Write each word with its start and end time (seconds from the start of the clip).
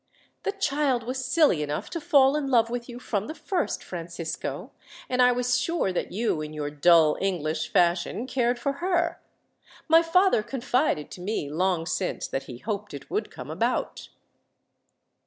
"The 0.41 0.51
child 0.53 1.03
was 1.03 1.23
silly 1.23 1.61
enough 1.61 1.91
to 1.91 2.01
fall 2.01 2.35
in 2.35 2.47
love 2.47 2.71
with 2.71 2.89
you 2.89 2.97
from 2.99 3.27
the 3.27 3.35
first, 3.35 3.83
Francisco, 3.83 4.71
and 5.07 5.21
I 5.21 5.31
was 5.31 5.59
sure 5.61 5.93
that 5.93 6.11
you, 6.11 6.41
in 6.41 6.53
your 6.53 6.71
dull 6.71 7.19
English 7.21 7.71
fashion, 7.71 8.25
cared 8.25 8.57
for 8.57 8.73
her. 8.81 9.21
My 9.87 10.01
father 10.01 10.41
confided 10.41 11.11
to 11.11 11.21
me, 11.21 11.51
long 11.51 11.85
since, 11.85 12.27
that 12.29 12.45
he 12.45 12.57
hoped 12.57 12.95
it 12.95 13.11
would 13.11 13.29
come 13.29 13.51
about." 13.51 14.09